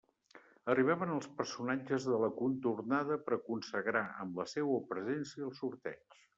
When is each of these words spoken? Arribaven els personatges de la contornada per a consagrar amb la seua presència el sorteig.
Arribaven 0.73 1.11
els 1.15 1.27
personatges 1.41 2.07
de 2.13 2.21
la 2.25 2.31
contornada 2.41 3.19
per 3.29 3.37
a 3.39 3.41
consagrar 3.53 4.05
amb 4.27 4.43
la 4.43 4.51
seua 4.57 4.83
presència 4.93 5.49
el 5.53 5.57
sorteig. 5.63 6.23